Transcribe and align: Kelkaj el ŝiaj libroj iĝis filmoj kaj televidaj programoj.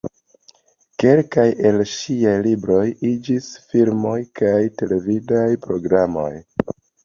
Kelkaj 1.03 1.45
el 1.71 1.77
ŝiaj 1.91 2.33
libroj 2.49 2.81
iĝis 3.11 3.53
filmoj 3.69 4.17
kaj 4.43 4.57
televidaj 4.83 5.47
programoj. 5.71 6.31